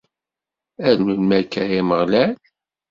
[0.87, 2.33] Ar melmi akka, a Ameɣlal?